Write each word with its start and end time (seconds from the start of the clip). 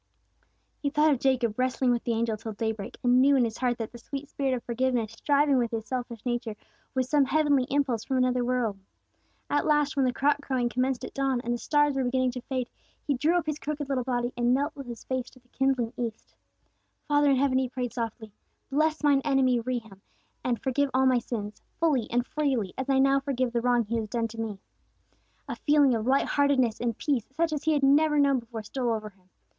He 0.79 0.89
thought 0.89 1.11
of 1.13 1.19
Jacob 1.19 1.59
wrestling 1.59 1.91
with 1.91 2.03
the 2.05 2.13
angel 2.13 2.35
till 2.35 2.53
day 2.53 2.71
break, 2.71 2.97
and 3.03 3.21
knew 3.21 3.35
in 3.35 3.43
his 3.45 3.59
heart 3.59 3.77
that 3.77 3.91
the 3.91 3.99
sweet 3.99 4.29
spirit 4.29 4.55
of 4.55 4.63
forgiveness 4.63 5.11
striving 5.11 5.59
with 5.59 5.69
his 5.69 5.85
selfish 5.85 6.25
nature 6.25 6.55
was 6.95 7.07
some 7.07 7.25
heavenly 7.25 7.65
impulse 7.69 8.03
from 8.03 8.17
another 8.17 8.43
world. 8.43 8.79
At 9.47 9.67
last 9.67 9.95
when 9.95 10.05
the 10.05 10.11
cock 10.11 10.41
crowing 10.41 10.69
commenced 10.69 11.05
at 11.05 11.13
dawn, 11.13 11.39
and 11.41 11.53
the 11.53 11.59
stars 11.59 11.93
were 11.93 12.03
beginning 12.03 12.31
to 12.31 12.41
fade, 12.41 12.67
he 13.05 13.13
drew 13.13 13.35
up 13.37 13.45
his 13.45 13.59
crooked 13.59 13.89
little 13.89 14.03
body, 14.03 14.33
and 14.35 14.55
knelt 14.55 14.75
with 14.75 14.87
his 14.87 15.03
face 15.03 15.29
to 15.29 15.39
the 15.39 15.49
kindling 15.49 15.93
east. 15.97 16.33
"Father 17.07 17.29
in 17.29 17.35
heaven," 17.35 17.59
he 17.59 17.69
prayed 17.69 17.93
softly, 17.93 18.31
"bless 18.71 19.03
mine 19.03 19.21
enemy 19.23 19.59
Rehum, 19.59 20.01
and 20.43 20.59
forgive 20.59 20.89
all 20.95 21.05
my 21.05 21.19
sins, 21.19 21.61
fully 21.79 22.09
and 22.09 22.25
freely 22.25 22.73
as 22.75 22.89
I 22.89 22.97
now 22.97 23.19
forgive 23.19 23.53
the 23.53 23.61
wrong 23.61 23.83
he 23.85 23.97
has 23.97 24.09
done 24.09 24.27
to 24.29 24.41
me." 24.41 24.57
A 25.47 25.57
feeling 25.57 25.93
of 25.93 26.07
light 26.07 26.25
heartedness 26.25 26.79
and 26.79 26.97
peace, 26.97 27.27
such 27.35 27.53
as 27.53 27.65
he 27.65 27.73
had 27.73 27.83
never 27.83 28.17
known 28.17 28.39
before, 28.39 28.63
stole 28.63 28.93
over 28.93 29.11
him. 29.11 29.29